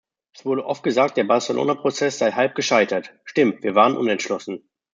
Es 0.35 0.45
wurde 0.45 0.65
oft 0.65 0.81
gesagt, 0.81 1.15
der 1.17 1.25
Barcelona-Prozess 1.25 2.17
sei 2.17 2.31
halb 2.31 2.55
gescheitertstimmt, 2.55 3.61
wir 3.61 3.75
waren 3.75 3.95
unentschlossen. 3.95 4.67